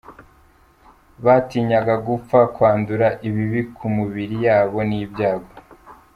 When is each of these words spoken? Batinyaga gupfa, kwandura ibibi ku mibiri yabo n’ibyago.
Batinyaga 1.25 1.95
gupfa, 2.07 2.39
kwandura 2.55 3.07
ibibi 3.27 3.61
ku 3.75 3.85
mibiri 3.95 4.35
yabo 4.45 4.79
n’ibyago. 4.89 5.53